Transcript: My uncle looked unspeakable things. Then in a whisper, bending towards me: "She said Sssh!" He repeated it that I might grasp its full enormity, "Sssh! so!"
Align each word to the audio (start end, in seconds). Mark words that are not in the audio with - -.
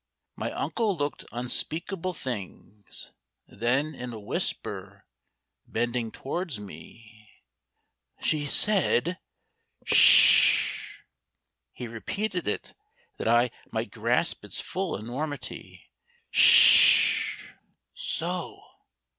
My 0.35 0.51
uncle 0.53 0.97
looked 0.97 1.25
unspeakable 1.31 2.13
things. 2.13 3.11
Then 3.47 3.93
in 3.93 4.13
a 4.13 4.19
whisper, 4.19 5.05
bending 5.67 6.09
towards 6.11 6.59
me: 6.59 7.29
"She 8.19 8.47
said 8.47 9.19
Sssh!" 9.85 11.03
He 11.71 11.87
repeated 11.87 12.47
it 12.47 12.73
that 13.19 13.27
I 13.27 13.51
might 13.71 13.91
grasp 13.91 14.43
its 14.43 14.59
full 14.59 14.95
enormity, 14.97 15.91
"Sssh! 16.31 17.45
so!" 17.93 18.59